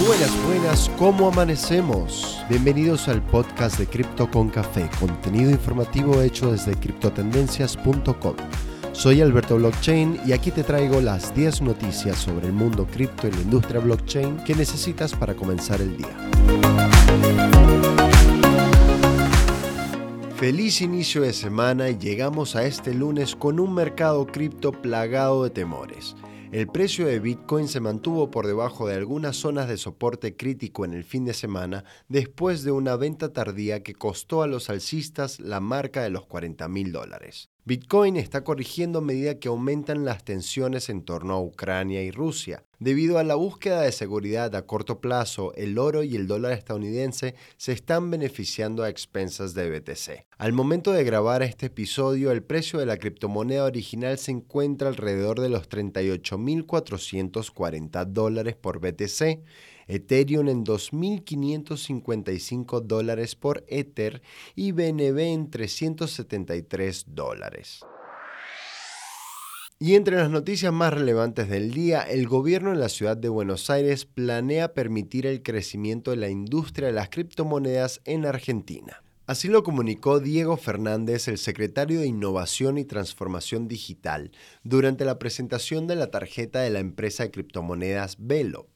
Buenas, 0.00 0.44
buenas, 0.44 0.90
¿cómo 0.98 1.28
amanecemos? 1.28 2.44
Bienvenidos 2.48 3.06
al 3.06 3.22
podcast 3.22 3.78
de 3.78 3.86
Cripto 3.86 4.28
con 4.28 4.50
Café, 4.50 4.90
contenido 4.98 5.52
informativo 5.52 6.20
hecho 6.20 6.50
desde 6.50 6.74
criptotendencias.com. 6.74 8.34
Soy 8.90 9.20
Alberto 9.20 9.56
Blockchain 9.56 10.18
y 10.26 10.32
aquí 10.32 10.50
te 10.50 10.64
traigo 10.64 11.00
las 11.00 11.32
10 11.36 11.62
noticias 11.62 12.18
sobre 12.18 12.48
el 12.48 12.52
mundo 12.52 12.88
cripto 12.92 13.28
y 13.28 13.30
la 13.30 13.40
industria 13.42 13.78
blockchain 13.78 14.38
que 14.38 14.56
necesitas 14.56 15.14
para 15.14 15.34
comenzar 15.34 15.80
el 15.80 15.96
día. 15.96 16.16
Feliz 20.36 20.80
inicio 20.80 21.22
de 21.22 21.32
semana 21.32 21.88
y 21.88 21.98
llegamos 21.98 22.56
a 22.56 22.64
este 22.64 22.92
lunes 22.92 23.36
con 23.36 23.60
un 23.60 23.72
mercado 23.72 24.26
cripto 24.26 24.72
plagado 24.72 25.44
de 25.44 25.50
temores. 25.50 26.16
El 26.54 26.68
precio 26.68 27.08
de 27.08 27.18
Bitcoin 27.18 27.66
se 27.66 27.80
mantuvo 27.80 28.30
por 28.30 28.46
debajo 28.46 28.86
de 28.86 28.94
algunas 28.94 29.34
zonas 29.34 29.66
de 29.66 29.76
soporte 29.76 30.36
crítico 30.36 30.84
en 30.84 30.94
el 30.94 31.02
fin 31.02 31.24
de 31.24 31.34
semana 31.34 31.82
después 32.06 32.62
de 32.62 32.70
una 32.70 32.94
venta 32.94 33.32
tardía 33.32 33.82
que 33.82 33.96
costó 33.96 34.40
a 34.40 34.46
los 34.46 34.70
alcistas 34.70 35.40
la 35.40 35.58
marca 35.58 36.04
de 36.04 36.10
los 36.10 36.26
40 36.26 36.68
mil 36.68 36.92
dólares. 36.92 37.50
Bitcoin 37.66 38.18
está 38.18 38.44
corrigiendo 38.44 38.98
a 38.98 39.02
medida 39.02 39.38
que 39.38 39.48
aumentan 39.48 40.04
las 40.04 40.22
tensiones 40.22 40.90
en 40.90 41.02
torno 41.02 41.32
a 41.32 41.40
Ucrania 41.40 42.02
y 42.02 42.10
Rusia. 42.10 42.62
Debido 42.78 43.16
a 43.16 43.24
la 43.24 43.36
búsqueda 43.36 43.80
de 43.80 43.90
seguridad 43.90 44.54
a 44.54 44.66
corto 44.66 45.00
plazo, 45.00 45.54
el 45.54 45.78
oro 45.78 46.02
y 46.02 46.14
el 46.14 46.26
dólar 46.26 46.52
estadounidense 46.52 47.34
se 47.56 47.72
están 47.72 48.10
beneficiando 48.10 48.82
a 48.82 48.90
expensas 48.90 49.54
de 49.54 49.70
BTC. 49.70 50.26
Al 50.36 50.52
momento 50.52 50.92
de 50.92 51.04
grabar 51.04 51.42
este 51.42 51.64
episodio, 51.66 52.32
el 52.32 52.42
precio 52.42 52.78
de 52.78 52.84
la 52.84 52.98
criptomoneda 52.98 53.64
original 53.64 54.18
se 54.18 54.32
encuentra 54.32 54.88
alrededor 54.88 55.40
de 55.40 55.48
los 55.48 55.70
38.440 55.70 58.04
dólares 58.04 58.56
por 58.56 58.78
BTC 58.78 59.40
Ethereum 59.88 60.48
en 60.48 60.64
2.555 60.64 62.82
dólares 62.82 63.34
por 63.34 63.64
Ether 63.68 64.22
y 64.54 64.70
BNB 64.72 65.18
en 65.18 65.50
373 65.50 67.06
dólares. 67.08 67.80
Y 69.78 69.96
entre 69.96 70.16
las 70.16 70.30
noticias 70.30 70.72
más 70.72 70.94
relevantes 70.94 71.48
del 71.48 71.72
día, 71.72 72.02
el 72.02 72.28
gobierno 72.28 72.72
en 72.72 72.80
la 72.80 72.88
ciudad 72.88 73.16
de 73.16 73.28
Buenos 73.28 73.70
Aires 73.70 74.06
planea 74.06 74.72
permitir 74.72 75.26
el 75.26 75.42
crecimiento 75.42 76.12
de 76.12 76.16
la 76.16 76.28
industria 76.28 76.86
de 76.86 76.94
las 76.94 77.08
criptomonedas 77.08 78.00
en 78.04 78.24
Argentina. 78.24 79.02
Así 79.26 79.48
lo 79.48 79.62
comunicó 79.62 80.20
Diego 80.20 80.58
Fernández, 80.58 81.28
el 81.28 81.38
secretario 81.38 82.00
de 82.00 82.06
Innovación 82.06 82.78
y 82.78 82.84
Transformación 82.84 83.68
Digital, 83.68 84.30
durante 84.62 85.04
la 85.04 85.18
presentación 85.18 85.86
de 85.86 85.96
la 85.96 86.10
tarjeta 86.10 86.60
de 86.60 86.70
la 86.70 86.78
empresa 86.78 87.24
de 87.24 87.30
criptomonedas 87.30 88.16
Velo. 88.18 88.68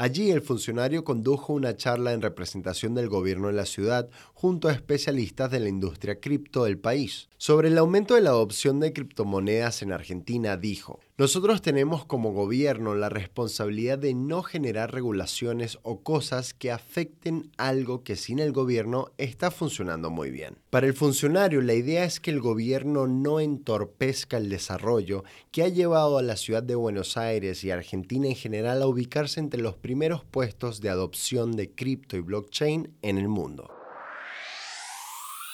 Allí 0.00 0.30
el 0.30 0.40
funcionario 0.40 1.04
condujo 1.04 1.52
una 1.52 1.76
charla 1.76 2.14
en 2.14 2.22
representación 2.22 2.94
del 2.94 3.10
gobierno 3.10 3.50
en 3.50 3.56
la 3.56 3.66
ciudad 3.66 4.08
junto 4.40 4.68
a 4.68 4.72
especialistas 4.72 5.50
de 5.50 5.60
la 5.60 5.68
industria 5.68 6.18
cripto 6.18 6.64
del 6.64 6.78
país. 6.78 7.28
Sobre 7.36 7.68
el 7.68 7.76
aumento 7.76 8.14
de 8.14 8.22
la 8.22 8.30
adopción 8.30 8.80
de 8.80 8.94
criptomonedas 8.94 9.82
en 9.82 9.92
Argentina 9.92 10.56
dijo, 10.56 10.98
nosotros 11.18 11.60
tenemos 11.60 12.06
como 12.06 12.32
gobierno 12.32 12.94
la 12.94 13.10
responsabilidad 13.10 13.98
de 13.98 14.14
no 14.14 14.42
generar 14.42 14.94
regulaciones 14.94 15.78
o 15.82 16.00
cosas 16.00 16.54
que 16.54 16.70
afecten 16.70 17.50
algo 17.58 18.02
que 18.02 18.16
sin 18.16 18.38
el 18.38 18.52
gobierno 18.52 19.08
está 19.18 19.50
funcionando 19.50 20.08
muy 20.08 20.30
bien. 20.30 20.56
Para 20.70 20.86
el 20.86 20.94
funcionario, 20.94 21.60
la 21.60 21.74
idea 21.74 22.04
es 22.04 22.18
que 22.18 22.30
el 22.30 22.40
gobierno 22.40 23.06
no 23.06 23.40
entorpezca 23.40 24.38
el 24.38 24.48
desarrollo 24.48 25.22
que 25.50 25.64
ha 25.64 25.68
llevado 25.68 26.16
a 26.16 26.22
la 26.22 26.38
ciudad 26.38 26.62
de 26.62 26.76
Buenos 26.76 27.18
Aires 27.18 27.62
y 27.62 27.72
Argentina 27.72 28.26
en 28.26 28.36
general 28.36 28.80
a 28.80 28.86
ubicarse 28.86 29.38
entre 29.38 29.60
los 29.60 29.76
primeros 29.76 30.24
puestos 30.24 30.80
de 30.80 30.88
adopción 30.88 31.56
de 31.56 31.74
cripto 31.74 32.16
y 32.16 32.20
blockchain 32.20 32.96
en 33.02 33.18
el 33.18 33.28
mundo. 33.28 33.79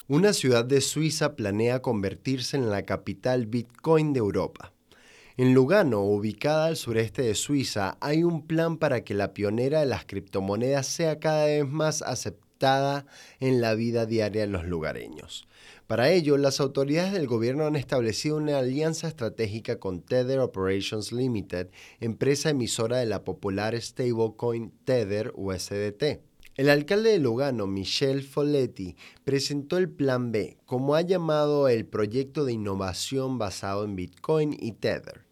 Una 0.08 0.32
ciudad 0.32 0.64
de 0.64 0.82
Suiza 0.82 1.34
planea 1.34 1.82
convertirse 1.82 2.56
en 2.56 2.70
la 2.70 2.84
capital 2.84 3.46
Bitcoin 3.46 4.12
de 4.12 4.20
Europa. 4.20 4.72
En 5.36 5.52
Lugano, 5.52 6.02
ubicada 6.02 6.66
al 6.66 6.76
sureste 6.76 7.22
de 7.22 7.34
Suiza, 7.34 7.98
hay 8.00 8.22
un 8.22 8.46
plan 8.46 8.76
para 8.76 9.02
que 9.02 9.14
la 9.14 9.34
pionera 9.34 9.80
de 9.80 9.86
las 9.86 10.04
criptomonedas 10.04 10.86
sea 10.86 11.18
cada 11.18 11.46
vez 11.46 11.66
más 11.66 12.02
aceptada 12.02 13.06
en 13.40 13.60
la 13.60 13.74
vida 13.74 14.06
diaria 14.06 14.42
de 14.42 14.46
los 14.46 14.64
lugareños. 14.64 15.48
Para 15.88 16.08
ello, 16.12 16.36
las 16.36 16.60
autoridades 16.60 17.12
del 17.12 17.26
gobierno 17.26 17.66
han 17.66 17.74
establecido 17.74 18.36
una 18.36 18.58
alianza 18.58 19.08
estratégica 19.08 19.80
con 19.80 20.02
Tether 20.02 20.38
Operations 20.38 21.10
Limited, 21.10 21.66
empresa 21.98 22.50
emisora 22.50 22.98
de 22.98 23.06
la 23.06 23.24
popular 23.24 23.74
stablecoin 23.74 24.70
Tether 24.84 25.32
USDT. 25.34 26.25
El 26.56 26.70
alcalde 26.70 27.10
de 27.10 27.18
Lugano, 27.18 27.66
Michel 27.66 28.22
Folletti, 28.22 28.96
presentó 29.24 29.76
el 29.76 29.90
Plan 29.90 30.32
B, 30.32 30.56
como 30.64 30.94
ha 30.94 31.02
llamado 31.02 31.68
el 31.68 31.84
proyecto 31.84 32.46
de 32.46 32.54
innovación 32.54 33.36
basado 33.36 33.84
en 33.84 33.94
Bitcoin 33.94 34.56
y 34.58 34.72
Tether 34.72 35.26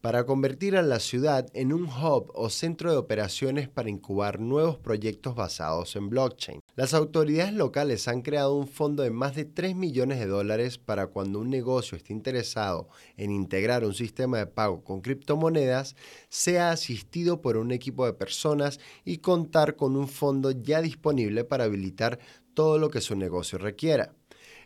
para 0.00 0.24
convertir 0.24 0.78
a 0.78 0.82
la 0.82 0.98
ciudad 0.98 1.46
en 1.52 1.74
un 1.74 1.82
hub 1.84 2.32
o 2.34 2.48
centro 2.48 2.90
de 2.90 2.96
operaciones 2.96 3.68
para 3.68 3.90
incubar 3.90 4.40
nuevos 4.40 4.78
proyectos 4.78 5.34
basados 5.34 5.94
en 5.96 6.08
blockchain. 6.08 6.59
Las 6.76 6.94
autoridades 6.94 7.52
locales 7.52 8.06
han 8.06 8.22
creado 8.22 8.54
un 8.54 8.68
fondo 8.68 9.02
de 9.02 9.10
más 9.10 9.34
de 9.34 9.44
3 9.44 9.74
millones 9.74 10.20
de 10.20 10.26
dólares 10.26 10.78
para 10.78 11.08
cuando 11.08 11.40
un 11.40 11.50
negocio 11.50 11.96
esté 11.96 12.12
interesado 12.12 12.88
en 13.16 13.32
integrar 13.32 13.84
un 13.84 13.92
sistema 13.92 14.38
de 14.38 14.46
pago 14.46 14.84
con 14.84 15.00
criptomonedas, 15.00 15.96
sea 16.28 16.70
asistido 16.70 17.40
por 17.42 17.56
un 17.56 17.72
equipo 17.72 18.06
de 18.06 18.12
personas 18.12 18.78
y 19.04 19.18
contar 19.18 19.74
con 19.74 19.96
un 19.96 20.06
fondo 20.06 20.52
ya 20.52 20.80
disponible 20.80 21.42
para 21.44 21.64
habilitar 21.64 22.20
todo 22.54 22.78
lo 22.78 22.88
que 22.88 23.00
su 23.00 23.16
negocio 23.16 23.58
requiera. 23.58 24.14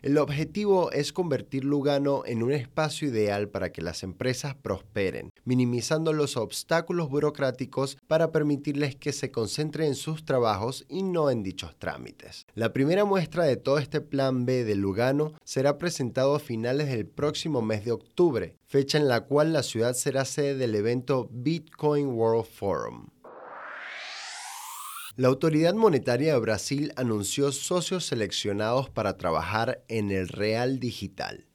El 0.05 0.19
objetivo 0.19 0.91
es 0.91 1.11
convertir 1.11 1.65
Lugano 1.65 2.21
en 2.27 2.43
un 2.43 2.51
espacio 2.51 3.07
ideal 3.07 3.49
para 3.49 3.71
que 3.71 3.81
las 3.81 4.03
empresas 4.03 4.53
prosperen, 4.53 5.31
minimizando 5.45 6.13
los 6.13 6.37
obstáculos 6.37 7.09
burocráticos 7.09 7.97
para 8.05 8.31
permitirles 8.31 8.95
que 8.95 9.11
se 9.11 9.31
concentren 9.31 9.87
en 9.87 9.95
sus 9.95 10.23
trabajos 10.23 10.85
y 10.89 11.01
no 11.01 11.31
en 11.31 11.41
dichos 11.41 11.75
trámites. 11.79 12.45
La 12.53 12.71
primera 12.71 13.03
muestra 13.03 13.45
de 13.45 13.57
todo 13.57 13.79
este 13.79 13.99
plan 13.99 14.45
B 14.45 14.63
de 14.63 14.75
Lugano 14.75 15.33
será 15.43 15.79
presentado 15.79 16.35
a 16.35 16.39
finales 16.39 16.89
del 16.89 17.07
próximo 17.07 17.63
mes 17.63 17.83
de 17.83 17.93
octubre, 17.93 18.57
fecha 18.67 18.99
en 18.99 19.07
la 19.07 19.21
cual 19.21 19.53
la 19.53 19.63
ciudad 19.63 19.95
será 19.95 20.23
sede 20.25 20.53
del 20.53 20.75
evento 20.75 21.29
Bitcoin 21.31 22.09
World 22.09 22.45
Forum. 22.45 23.07
La 25.17 25.29
Autoridad 25.29 25.73
Monetaria 25.75 26.33
de 26.33 26.39
Brasil 26.41 26.91
anunció 26.97 27.53
socios 27.53 28.05
seleccionados 28.05 28.89
para 28.89 29.15
trabajar 29.15 29.81
en 29.87 30.11
el 30.11 30.27
Real 30.27 30.77
Digital. 30.77 31.45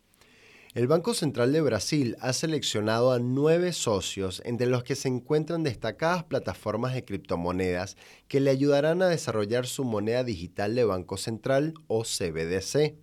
El 0.73 0.87
Banco 0.87 1.13
Central 1.13 1.53
de 1.53 1.61
Brasil 1.61 2.17
ha 2.21 2.33
seleccionado 2.33 3.13
a 3.13 3.19
nueve 3.19 3.75
socios, 3.75 4.41
entre 4.47 4.67
los 4.67 4.83
que 4.83 4.95
se 4.95 5.09
encuentran 5.09 5.63
destacadas 5.63 6.25
plataformas 6.25 6.95
de 6.95 7.05
criptomonedas 7.05 7.99
que 8.29 8.41
le 8.41 8.49
ayudarán 8.49 9.03
a 9.03 9.09
desarrollar 9.09 9.67
su 9.67 9.85
moneda 9.85 10.25
digital 10.25 10.75
de 10.75 10.85
Banco 10.87 11.19
Central 11.19 11.75
o 11.87 12.05
CBDC 12.05 12.95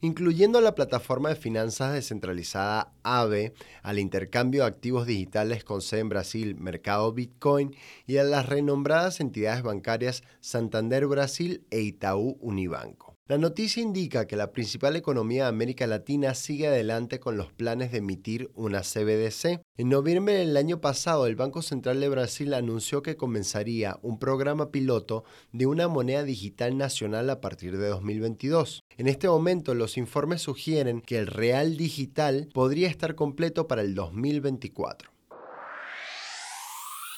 incluyendo 0.00 0.60
la 0.60 0.74
plataforma 0.74 1.28
de 1.28 1.36
finanzas 1.36 1.92
descentralizada 1.92 2.92
AVE, 3.02 3.54
al 3.82 3.98
intercambio 3.98 4.62
de 4.62 4.68
activos 4.68 5.06
digitales 5.06 5.64
con 5.64 5.80
sede 5.80 6.00
en 6.00 6.08
Brasil, 6.08 6.56
Mercado 6.56 7.12
Bitcoin, 7.12 7.74
y 8.06 8.16
a 8.16 8.24
las 8.24 8.46
renombradas 8.46 9.20
entidades 9.20 9.62
bancarias 9.62 10.22
Santander 10.40 11.06
Brasil 11.06 11.64
e 11.70 11.80
Itaú 11.80 12.36
Unibanco. 12.40 13.05
La 13.28 13.38
noticia 13.38 13.82
indica 13.82 14.28
que 14.28 14.36
la 14.36 14.52
principal 14.52 14.94
economía 14.94 15.42
de 15.42 15.48
América 15.48 15.88
Latina 15.88 16.32
sigue 16.34 16.68
adelante 16.68 17.18
con 17.18 17.36
los 17.36 17.52
planes 17.52 17.90
de 17.90 17.98
emitir 17.98 18.52
una 18.54 18.82
CBDC. 18.82 19.62
En 19.76 19.88
noviembre 19.88 20.34
del 20.34 20.56
año 20.56 20.80
pasado, 20.80 21.26
el 21.26 21.34
Banco 21.34 21.60
Central 21.60 21.98
de 21.98 22.08
Brasil 22.08 22.54
anunció 22.54 23.02
que 23.02 23.16
comenzaría 23.16 23.98
un 24.02 24.20
programa 24.20 24.70
piloto 24.70 25.24
de 25.50 25.66
una 25.66 25.88
moneda 25.88 26.22
digital 26.22 26.78
nacional 26.78 27.28
a 27.28 27.40
partir 27.40 27.76
de 27.78 27.88
2022. 27.88 28.84
En 28.96 29.08
este 29.08 29.28
momento, 29.28 29.74
los 29.74 29.96
informes 29.96 30.42
sugieren 30.42 31.00
que 31.00 31.18
el 31.18 31.26
real 31.26 31.76
digital 31.76 32.48
podría 32.54 32.86
estar 32.86 33.16
completo 33.16 33.66
para 33.66 33.82
el 33.82 33.96
2024. 33.96 35.10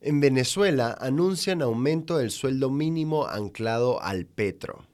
En 0.01 0.21
Venezuela 0.21 0.97
anuncian 0.99 1.61
aumento 1.61 2.17
del 2.17 2.31
sueldo 2.31 2.71
mínimo 2.71 3.27
anclado 3.27 4.01
al 4.01 4.25
petro. 4.25 4.87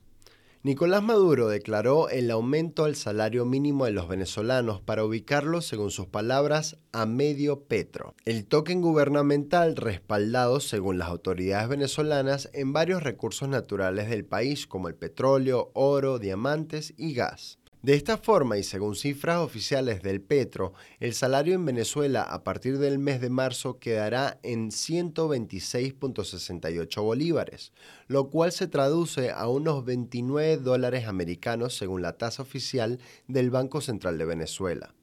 Nicolás 0.65 1.03
Maduro 1.03 1.49
declaró 1.49 2.09
el 2.09 2.31
aumento 2.31 2.87
al 2.87 2.97
salario 2.97 3.45
mínimo 3.45 3.85
de 3.85 3.91
los 3.91 4.09
venezolanos 4.09 4.81
para 4.81 5.05
ubicarlo, 5.05 5.61
según 5.61 5.91
sus 5.91 6.07
palabras, 6.07 6.79
a 6.91 7.05
medio 7.05 7.65
petro. 7.65 8.15
El 8.25 8.47
token 8.47 8.81
gubernamental 8.81 9.77
respaldado, 9.77 10.61
según 10.61 10.97
las 10.97 11.09
autoridades 11.09 11.69
venezolanas, 11.69 12.49
en 12.55 12.73
varios 12.73 13.03
recursos 13.03 13.47
naturales 13.47 14.09
del 14.09 14.25
país 14.25 14.67
como 14.67 14.89
el 14.89 14.95
petróleo, 14.95 15.71
oro, 15.75 16.19
diamantes 16.19 16.95
y 16.97 17.13
gas. 17.13 17.59
De 17.85 17.95
esta 17.95 18.17
forma, 18.17 18.57
y 18.57 18.63
según 18.63 18.95
cifras 18.95 19.41
oficiales 19.41 20.03
del 20.03 20.23
Petro, 20.23 20.73
el 21.01 21.13
salario 21.13 21.55
en 21.55 21.67
Venezuela 21.67 22.23
a 22.23 22.43
partir 22.43 22.79
del 22.79 22.99
mes 22.99 23.21
de 23.21 23.29
marzo 23.29 23.79
quedará 23.79 24.41
en 24.43 24.71
126.68 24.71 27.03
bolívares, 27.03 27.75
lo 28.07 28.31
cual 28.31 28.53
se 28.53 28.69
traduce 28.69 29.33
a 29.33 29.49
unos 29.49 29.85
29 29.85 30.57
dólares 30.57 31.07
americanos 31.07 31.77
según 31.77 32.01
la 32.01 32.17
tasa 32.17 32.41
oficial 32.41 33.01
del 33.29 33.51
Banco 33.51 33.83
Central 33.83 34.17
de 34.17 34.25
Venezuela. 34.25 34.95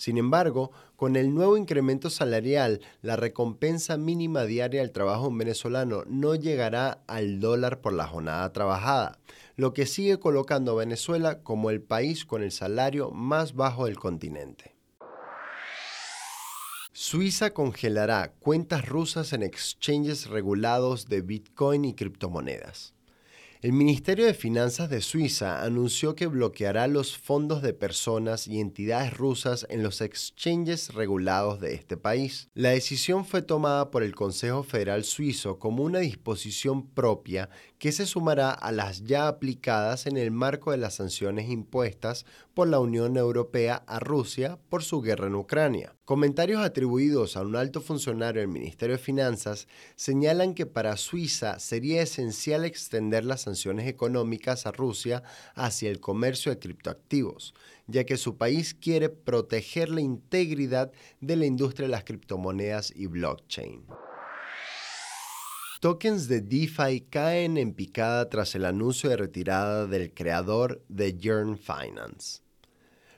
Sin 0.00 0.16
embargo, 0.16 0.70
con 0.96 1.14
el 1.14 1.34
nuevo 1.34 1.58
incremento 1.58 2.08
salarial, 2.08 2.80
la 3.02 3.16
recompensa 3.16 3.98
mínima 3.98 4.44
diaria 4.44 4.80
del 4.80 4.92
trabajo 4.92 5.30
venezolano 5.30 6.04
no 6.06 6.34
llegará 6.34 7.02
al 7.06 7.38
dólar 7.38 7.82
por 7.82 7.92
la 7.92 8.06
jornada 8.06 8.50
trabajada, 8.50 9.18
lo 9.56 9.74
que 9.74 9.84
sigue 9.84 10.18
colocando 10.18 10.72
a 10.72 10.76
Venezuela 10.76 11.42
como 11.42 11.68
el 11.68 11.82
país 11.82 12.24
con 12.24 12.42
el 12.42 12.50
salario 12.50 13.10
más 13.10 13.54
bajo 13.54 13.84
del 13.84 13.98
continente. 13.98 14.74
Suiza 16.94 17.52
congelará 17.52 18.32
cuentas 18.40 18.88
rusas 18.88 19.34
en 19.34 19.42
exchanges 19.42 20.30
regulados 20.30 21.10
de 21.10 21.20
Bitcoin 21.20 21.84
y 21.84 21.92
criptomonedas. 21.92 22.94
El 23.62 23.74
Ministerio 23.74 24.24
de 24.24 24.32
Finanzas 24.32 24.88
de 24.88 25.02
Suiza 25.02 25.62
anunció 25.62 26.16
que 26.16 26.26
bloqueará 26.26 26.86
los 26.86 27.18
fondos 27.18 27.60
de 27.60 27.74
personas 27.74 28.48
y 28.48 28.58
entidades 28.58 29.14
rusas 29.14 29.66
en 29.68 29.82
los 29.82 30.00
exchanges 30.00 30.94
regulados 30.94 31.60
de 31.60 31.74
este 31.74 31.98
país. 31.98 32.48
La 32.54 32.70
decisión 32.70 33.26
fue 33.26 33.42
tomada 33.42 33.90
por 33.90 34.02
el 34.02 34.14
Consejo 34.14 34.62
Federal 34.62 35.04
Suizo 35.04 35.58
como 35.58 35.84
una 35.84 35.98
disposición 35.98 36.88
propia 36.88 37.50
que 37.80 37.92
se 37.92 38.04
sumará 38.04 38.50
a 38.50 38.72
las 38.72 39.04
ya 39.04 39.26
aplicadas 39.26 40.06
en 40.06 40.18
el 40.18 40.30
marco 40.30 40.70
de 40.70 40.76
las 40.76 40.96
sanciones 40.96 41.48
impuestas 41.48 42.26
por 42.52 42.68
la 42.68 42.78
Unión 42.78 43.16
Europea 43.16 43.82
a 43.86 43.98
Rusia 43.98 44.58
por 44.68 44.84
su 44.84 45.00
guerra 45.00 45.28
en 45.28 45.34
Ucrania. 45.34 45.96
Comentarios 46.04 46.62
atribuidos 46.62 47.38
a 47.38 47.40
un 47.40 47.56
alto 47.56 47.80
funcionario 47.80 48.42
del 48.42 48.50
Ministerio 48.50 48.98
de 48.98 49.02
Finanzas 49.02 49.66
señalan 49.96 50.52
que 50.52 50.66
para 50.66 50.98
Suiza 50.98 51.58
sería 51.58 52.02
esencial 52.02 52.66
extender 52.66 53.24
las 53.24 53.40
sanciones 53.40 53.88
económicas 53.88 54.66
a 54.66 54.72
Rusia 54.72 55.22
hacia 55.54 55.88
el 55.88 56.00
comercio 56.00 56.52
de 56.52 56.58
criptoactivos, 56.58 57.54
ya 57.86 58.04
que 58.04 58.18
su 58.18 58.36
país 58.36 58.74
quiere 58.74 59.08
proteger 59.08 59.88
la 59.88 60.02
integridad 60.02 60.92
de 61.22 61.36
la 61.36 61.46
industria 61.46 61.86
de 61.86 61.92
las 61.92 62.04
criptomonedas 62.04 62.92
y 62.94 63.06
blockchain. 63.06 63.86
Tokens 65.80 66.28
de 66.28 66.42
DeFi 66.42 67.06
caen 67.08 67.56
en 67.56 67.72
picada 67.72 68.28
tras 68.28 68.54
el 68.54 68.66
anuncio 68.66 69.08
de 69.08 69.16
retirada 69.16 69.86
del 69.86 70.12
creador 70.12 70.84
de 70.90 71.16
Yearn 71.16 71.56
Finance. 71.56 72.42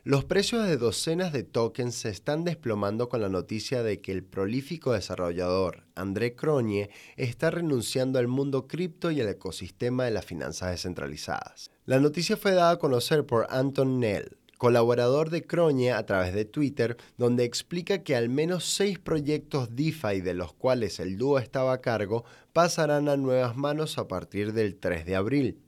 Los 0.05 0.25
precios 0.25 0.65
de 0.69 0.77
docenas 0.77 1.33
de 1.33 1.43
tokens 1.43 1.97
se 1.97 2.11
están 2.11 2.45
desplomando 2.45 3.09
con 3.09 3.21
la 3.21 3.29
noticia 3.29 3.83
de 3.83 4.01
que 4.01 4.13
el 4.13 4.23
prolífico 4.23 4.93
desarrollador 4.93 5.89
André 5.97 6.37
Cronje 6.37 6.91
está 7.17 7.51
renunciando 7.51 8.21
al 8.21 8.29
mundo 8.29 8.69
cripto 8.69 9.11
y 9.11 9.21
al 9.21 9.29
ecosistema 9.29 10.05
de 10.05 10.13
las 10.13 10.25
finanzas 10.25 10.71
descentralizadas. 10.71 11.69
La 11.85 11.99
noticia 11.99 12.37
fue 12.37 12.53
dada 12.53 12.71
a 12.71 12.79
conocer 12.79 13.27
por 13.27 13.49
Anton 13.51 13.99
Nell, 13.99 14.39
colaborador 14.63 15.31
de 15.31 15.43
Croñe 15.43 15.91
a 15.91 16.07
través 16.07 16.33
de 16.33 16.45
Twitter, 16.45 16.97
donde 17.19 17.43
explica 17.43 18.05
que 18.05 18.15
al 18.15 18.29
menos 18.29 18.65
seis 18.65 19.01
proyectos 19.01 19.75
DeFi 19.75 20.21
de 20.21 20.35
los 20.35 20.53
cuales 20.53 21.01
el 21.01 21.19
dúo 21.19 21.41
estaba 21.41 21.73
a 21.73 21.81
cargo 21.81 22.25
pasarán 22.53 23.09
a 23.09 23.17
nuevas 23.17 23.57
manos 23.57 23.99
a 23.99 24.07
partir 24.07 24.53
del 24.53 24.77
3 24.77 25.05
de 25.05 25.17
abril. 25.17 25.59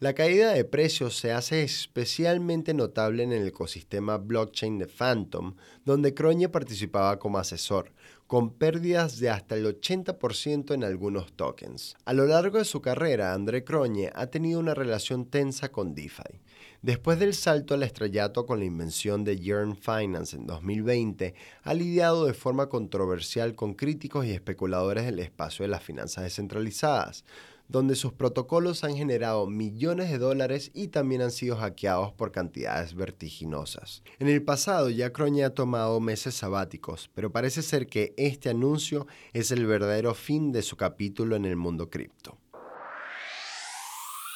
La 0.00 0.14
caída 0.14 0.54
de 0.54 0.64
precios 0.64 1.16
se 1.16 1.30
hace 1.30 1.62
especialmente 1.62 2.74
notable 2.74 3.22
en 3.22 3.30
el 3.30 3.46
ecosistema 3.46 4.18
blockchain 4.18 4.76
de 4.80 4.88
Phantom, 4.88 5.54
donde 5.84 6.12
Croñe 6.12 6.48
participaba 6.48 7.20
como 7.20 7.38
asesor, 7.38 7.92
con 8.26 8.50
pérdidas 8.50 9.20
de 9.20 9.30
hasta 9.30 9.54
el 9.54 9.66
80% 9.66 10.74
en 10.74 10.82
algunos 10.82 11.32
tokens. 11.34 11.94
A 12.04 12.12
lo 12.12 12.26
largo 12.26 12.58
de 12.58 12.64
su 12.64 12.80
carrera, 12.80 13.34
André 13.34 13.62
Croñe 13.62 14.10
ha 14.12 14.26
tenido 14.26 14.58
una 14.58 14.74
relación 14.74 15.26
tensa 15.26 15.70
con 15.70 15.94
DeFi. 15.94 16.40
Después 16.82 17.20
del 17.20 17.32
salto 17.32 17.74
al 17.74 17.84
estrellato 17.84 18.44
con 18.44 18.58
la 18.58 18.64
invención 18.64 19.22
de 19.22 19.38
Yearn 19.38 19.76
Finance 19.76 20.34
en 20.34 20.48
2020, 20.48 21.32
ha 21.62 21.74
lidiado 21.74 22.26
de 22.26 22.34
forma 22.34 22.68
controversial 22.68 23.54
con 23.54 23.74
críticos 23.74 24.26
y 24.26 24.32
especuladores 24.32 25.04
del 25.04 25.20
espacio 25.20 25.62
de 25.62 25.68
las 25.68 25.84
finanzas 25.84 26.24
descentralizadas, 26.24 27.24
donde 27.68 27.94
sus 27.94 28.12
protocolos 28.12 28.82
han 28.82 28.96
generado 28.96 29.46
millones 29.46 30.10
de 30.10 30.18
dólares 30.18 30.72
y 30.74 30.88
también 30.88 31.22
han 31.22 31.30
sido 31.30 31.54
hackeados 31.54 32.14
por 32.14 32.32
cantidades 32.32 32.96
vertiginosas. 32.96 34.02
En 34.18 34.26
el 34.26 34.42
pasado 34.42 34.90
ya 34.90 35.12
Croña 35.12 35.46
ha 35.46 35.50
tomado 35.50 36.00
meses 36.00 36.34
sabáticos, 36.34 37.08
pero 37.14 37.30
parece 37.30 37.62
ser 37.62 37.86
que 37.86 38.12
este 38.16 38.50
anuncio 38.50 39.06
es 39.32 39.52
el 39.52 39.66
verdadero 39.66 40.14
fin 40.14 40.50
de 40.50 40.62
su 40.62 40.76
capítulo 40.76 41.36
en 41.36 41.44
el 41.44 41.54
mundo 41.54 41.90
cripto. 41.90 42.38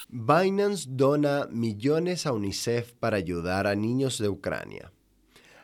Binance 0.08 0.86
dona 0.88 1.48
millones 1.50 2.26
a 2.26 2.32
UNICEF 2.32 2.92
para 2.92 3.16
ayudar 3.16 3.66
a 3.66 3.74
niños 3.74 4.18
de 4.18 4.28
Ucrania. 4.28 4.92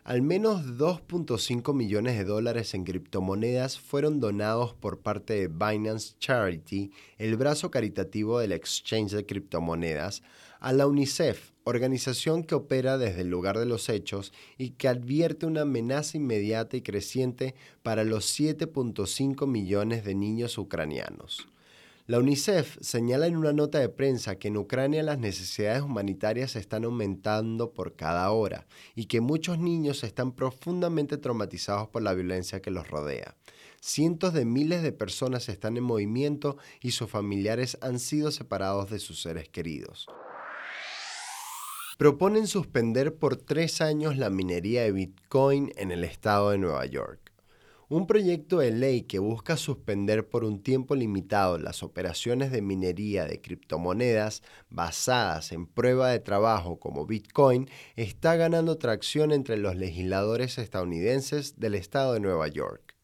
Al 0.02 0.20
menos 0.20 0.78
2.5 0.78 1.72
millones 1.72 2.18
de 2.18 2.24
dólares 2.24 2.74
en 2.74 2.82
criptomonedas 2.82 3.78
fueron 3.78 4.18
donados 4.18 4.74
por 4.74 4.98
parte 4.98 5.34
de 5.34 5.46
Binance 5.46 6.16
Charity, 6.18 6.90
el 7.18 7.36
brazo 7.36 7.70
caritativo 7.70 8.40
del 8.40 8.50
exchange 8.50 9.12
de 9.12 9.24
criptomonedas, 9.24 10.24
a 10.58 10.72
la 10.72 10.88
UNICEF, 10.88 11.52
organización 11.62 12.42
que 12.42 12.56
opera 12.56 12.98
desde 12.98 13.20
el 13.20 13.30
lugar 13.30 13.60
de 13.60 13.66
los 13.66 13.88
hechos 13.88 14.32
y 14.58 14.70
que 14.70 14.88
advierte 14.88 15.46
una 15.46 15.60
amenaza 15.60 16.16
inmediata 16.16 16.76
y 16.76 16.82
creciente 16.82 17.54
para 17.84 18.02
los 18.02 18.36
7.5 18.40 19.46
millones 19.46 20.04
de 20.04 20.16
niños 20.16 20.58
ucranianos. 20.58 21.46
La 22.06 22.18
UNICEF 22.18 22.78
señala 22.80 23.28
en 23.28 23.36
una 23.36 23.52
nota 23.52 23.78
de 23.78 23.88
prensa 23.88 24.36
que 24.36 24.48
en 24.48 24.56
Ucrania 24.56 25.04
las 25.04 25.20
necesidades 25.20 25.82
humanitarias 25.82 26.56
están 26.56 26.84
aumentando 26.84 27.72
por 27.72 27.94
cada 27.94 28.28
hora 28.32 28.66
y 28.96 29.06
que 29.06 29.20
muchos 29.20 29.60
niños 29.60 30.02
están 30.02 30.32
profundamente 30.32 31.16
traumatizados 31.16 31.88
por 31.90 32.02
la 32.02 32.12
violencia 32.12 32.60
que 32.60 32.72
los 32.72 32.88
rodea. 32.88 33.36
Cientos 33.80 34.32
de 34.32 34.44
miles 34.44 34.82
de 34.82 34.90
personas 34.90 35.48
están 35.48 35.76
en 35.76 35.84
movimiento 35.84 36.56
y 36.80 36.90
sus 36.90 37.08
familiares 37.08 37.78
han 37.82 38.00
sido 38.00 38.32
separados 38.32 38.90
de 38.90 38.98
sus 38.98 39.22
seres 39.22 39.48
queridos. 39.48 40.08
Proponen 41.98 42.48
suspender 42.48 43.14
por 43.14 43.36
tres 43.36 43.80
años 43.80 44.16
la 44.16 44.28
minería 44.28 44.82
de 44.82 44.90
Bitcoin 44.90 45.72
en 45.76 45.92
el 45.92 46.02
estado 46.02 46.50
de 46.50 46.58
Nueva 46.58 46.84
York. 46.86 47.21
Un 47.92 48.06
proyecto 48.06 48.60
de 48.60 48.70
ley 48.70 49.02
que 49.02 49.18
busca 49.18 49.58
suspender 49.58 50.26
por 50.26 50.44
un 50.44 50.62
tiempo 50.62 50.94
limitado 50.94 51.58
las 51.58 51.82
operaciones 51.82 52.50
de 52.50 52.62
minería 52.62 53.26
de 53.26 53.42
criptomonedas 53.42 54.42
basadas 54.70 55.52
en 55.52 55.66
prueba 55.66 56.08
de 56.08 56.18
trabajo 56.18 56.80
como 56.80 57.04
Bitcoin 57.04 57.68
está 57.94 58.36
ganando 58.36 58.78
tracción 58.78 59.30
entre 59.30 59.58
los 59.58 59.76
legisladores 59.76 60.56
estadounidenses 60.56 61.60
del 61.60 61.74
estado 61.74 62.14
de 62.14 62.20
Nueva 62.20 62.48
York. 62.48 62.96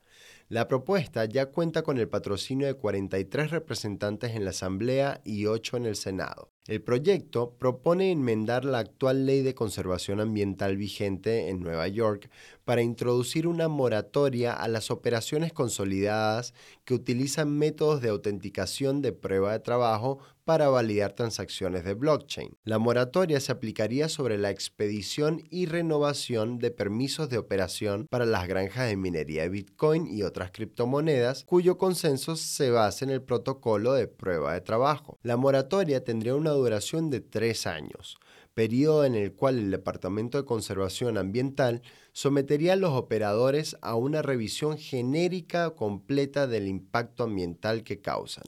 La 0.49 0.69
propuesta 0.69 1.27
ya 1.27 1.51
cuenta 1.51 1.83
con 1.83 1.99
el 1.99 2.09
patrocinio 2.09 2.67
de 2.67 2.73
43 2.73 3.51
representantes 3.51 4.35
en 4.35 4.45
la 4.45 4.51
Asamblea 4.51 5.21
y 5.23 5.45
8 5.45 5.77
en 5.77 5.85
el 5.85 5.97
Senado. 5.97 6.51
El 6.69 6.83
proyecto 6.83 7.55
propone 7.59 8.13
enmendar 8.13 8.67
la 8.67 8.81
actual 8.81 9.25
ley 9.25 9.41
de 9.41 9.55
conservación 9.55 10.21
ambiental 10.21 10.77
vigente 10.77 11.49
en 11.49 11.61
Nueva 11.61 11.89
York 11.89 12.29
para 12.67 12.83
introducir 12.83 13.47
una 13.47 13.69
moratoria 13.69 14.53
a 14.53 14.69
las 14.69 14.91
operaciones 14.91 15.55
consolidadas 15.55 16.53
que 16.85 16.93
utilizan 16.93 17.57
métodos 17.57 18.03
de 18.03 18.11
autenticación 18.11 19.01
de 19.01 19.13
prueba 19.13 19.53
de 19.53 19.61
trabajo 19.61 20.19
para 20.49 20.71
validar 20.71 21.13
transacciones 21.13 21.85
de 21.85 21.93
blockchain. 21.93 22.57
La 22.65 22.79
moratoria 22.79 23.39
se 23.39 23.53
aplicaría 23.53 24.09
sobre 24.09 24.39
la 24.39 24.49
expedición 24.49 25.43
y 25.51 25.67
renovación 25.67 26.59
de 26.59 26.71
permisos 26.71 27.29
de 27.29 27.37
operación 27.37 28.07
para 28.09 28.25
las 28.25 28.49
granjas 28.49 28.89
de 28.89 28.97
minería 28.97 29.43
de 29.43 29.51
Bitcoin 29.51 30.07
y 30.07 30.23
otras 30.23 30.51
criptomonedas 30.51 31.45
cuyo 31.45 31.77
consenso 31.77 32.35
se 32.35 32.71
basa 32.71 33.05
en 33.05 33.11
el 33.11 33.21
protocolo 33.21 33.93
de 33.93 34.09
prueba 34.09 34.55
de 34.55 34.63
trabajo. 34.63 35.19
La 35.23 35.37
moratoria 35.37 36.03
tendría 36.03 36.35
una 36.35 36.53
duración 36.53 37.11
de 37.11 37.21
tres 37.21 37.67
años, 37.67 38.17
periodo 38.55 39.05
en 39.05 39.17
el 39.17 39.35
cual 39.35 39.59
el 39.59 39.71
Departamento 39.71 40.39
de 40.39 40.47
Conservación 40.47 41.19
Ambiental 41.19 41.83
sometería 42.13 42.73
a 42.73 42.77
los 42.77 42.95
operadores 42.95 43.77
a 43.83 43.97
una 43.97 44.23
revisión 44.23 44.79
genérica 44.79 45.75
completa 45.77 46.47
del 46.47 46.69
impacto 46.69 47.25
ambiental 47.25 47.85
que 47.85 48.01
causan. 48.01 48.47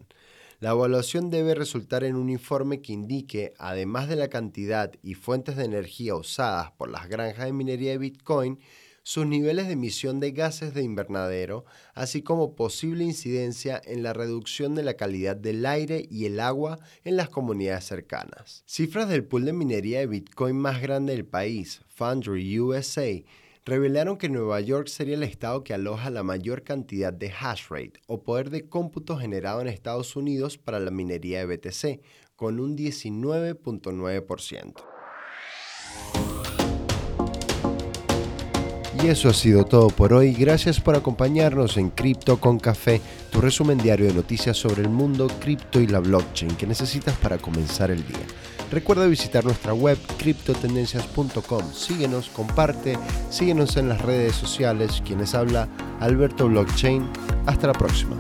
La 0.61 0.73
evaluación 0.73 1.31
debe 1.31 1.55
resultar 1.55 2.05
en 2.05 2.17
un 2.17 2.29
informe 2.29 2.83
que 2.83 2.93
indique, 2.93 3.55
además 3.57 4.11
de 4.11 4.17
la 4.17 4.29
cantidad 4.29 4.93
y 5.03 5.15
fuentes 5.15 5.57
de 5.57 5.65
energía 5.65 6.15
usadas 6.15 6.71
por 6.73 6.91
las 6.91 7.09
granjas 7.09 7.47
de 7.47 7.55
minería 7.55 7.93
de 7.93 7.99
Bitcoin, 7.99 8.59
sus 9.03 9.25
niveles 9.25 9.69
de 9.69 9.73
emisión 9.73 10.21
de 10.21 10.33
gases 10.33 10.75
de 10.75 10.83
invernadero, 10.83 11.65
así 11.95 12.21
como 12.21 12.57
posible 12.57 13.05
incidencia 13.05 13.81
en 13.87 14.03
la 14.03 14.13
reducción 14.13 14.75
de 14.75 14.83
la 14.83 14.99
calidad 14.99 15.35
del 15.35 15.65
aire 15.65 16.07
y 16.11 16.27
el 16.27 16.39
agua 16.39 16.79
en 17.05 17.17
las 17.17 17.31
comunidades 17.31 17.85
cercanas. 17.85 18.63
Cifras 18.67 19.09
del 19.09 19.25
pool 19.25 19.47
de 19.47 19.55
minería 19.55 20.01
de 20.01 20.09
Bitcoin 20.09 20.57
más 20.57 20.83
grande 20.83 21.15
del 21.15 21.25
país, 21.25 21.81
Foundry 21.89 22.61
USA, 22.61 23.25
revelaron 23.65 24.17
que 24.17 24.29
Nueva 24.29 24.61
York 24.61 24.89
sería 24.89 25.15
el 25.15 25.23
estado 25.23 25.65
que 25.65 25.75
aloja 25.75 26.11
la 26.11 26.23
mayor 26.23 26.63
cantidad 26.63 27.13
de 27.13 27.31
hash 27.31 27.69
rate 27.69 28.01
o 28.07 28.23
poder 28.23 28.51
de 28.51 28.69
cómputo 28.69 29.17
generado 29.17 29.61
en 29.61 29.69
Estados 29.69 30.17
Unidos 30.17 30.59
para 30.59 30.81
la 30.81 30.91
minería 30.91 31.45
de 31.45 31.57
BTC, 31.57 32.01
con 32.37 32.59
un 32.59 32.77
19.9%. 32.77 34.85
Y 39.03 39.09
eso 39.09 39.31
ha 39.31 39.35
sido 39.35 39.65
todo 39.65 39.89
por 39.89 40.13
hoy. 40.13 40.35
Gracias 40.35 40.79
por 40.79 40.95
acompañarnos 40.95 41.79
en 41.79 41.89
Cripto 41.89 42.39
con 42.39 42.59
Café, 42.59 43.01
tu 43.31 43.41
resumen 43.41 43.79
diario 43.79 44.07
de 44.07 44.13
noticias 44.13 44.59
sobre 44.59 44.83
el 44.83 44.91
mundo 44.91 45.27
cripto 45.41 45.81
y 45.81 45.87
la 45.87 46.01
blockchain 46.01 46.55
que 46.57 46.67
necesitas 46.67 47.17
para 47.17 47.39
comenzar 47.39 47.91
el 47.91 48.07
día. 48.07 48.27
Recuerda 48.71 49.07
visitar 49.07 49.45
nuestra 49.45 49.75
web 49.75 49.99
criptotendencias.com. 50.19 51.73
Síguenos, 51.73 52.29
comparte, 52.29 52.97
síguenos 53.31 53.77
en 53.77 53.89
las 53.89 54.01
redes 54.01 54.35
sociales. 54.37 55.03
Quienes 55.05 55.35
habla 55.35 55.69
Alberto 56.01 56.47
Blockchain. 56.47 57.09
Hasta 57.47 57.67
la 57.67 57.73
próxima. 57.73 58.17